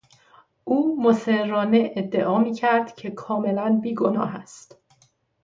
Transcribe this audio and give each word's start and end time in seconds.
او 0.63 1.03
مصرانه 1.03 1.93
ادعا 1.95 2.37
میکرد 2.39 2.95
که 2.95 3.11
کاملا 3.11 3.79
بیگناه 3.83 4.35
است. 4.35 4.77